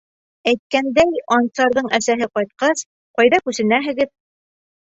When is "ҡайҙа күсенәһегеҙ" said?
3.21-4.15